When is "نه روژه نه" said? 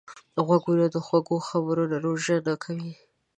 1.91-2.53